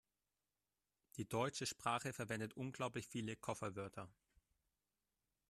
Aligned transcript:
Die 1.17 1.29
deutsche 1.29 1.67
Sprache 1.67 2.11
verwendet 2.11 2.55
unglaublich 2.55 3.07
viele 3.07 3.35
Kofferwörter. 3.35 4.09